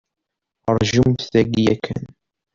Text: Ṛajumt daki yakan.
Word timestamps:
Ṛajumt 0.75 1.21
daki 1.33 1.61
yakan. 1.65 2.03